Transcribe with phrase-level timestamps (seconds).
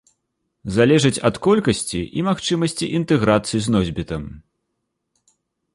[0.77, 4.23] Залежыць ад колькасці і магчымасці інтэграцыі з носьбітам.